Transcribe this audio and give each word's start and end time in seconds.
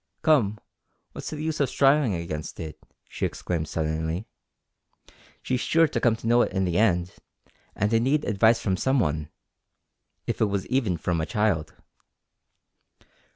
"Come 0.23 0.59
what's 1.11 1.29
the 1.29 1.39
use 1.39 1.61
o' 1.61 1.65
strivin' 1.65 2.11
against 2.13 2.59
it?" 2.59 2.79
she 3.07 3.23
exclaimed 3.23 3.67
suddenly. 3.67 4.25
"She's 5.43 5.59
sure 5.61 5.87
to 5.87 5.99
come 5.99 6.15
to 6.15 6.25
know 6.25 6.41
it 6.41 6.51
in 6.51 6.63
the 6.63 6.79
end, 6.79 7.11
and 7.75 7.93
I 7.93 7.99
need 7.99 8.25
advice 8.25 8.59
from 8.59 8.77
some 8.77 8.99
one 8.99 9.29
if 10.25 10.41
it 10.41 10.45
was 10.45 10.65
even 10.65 10.97
from 10.97 11.21
a 11.21 11.27
child." 11.27 11.75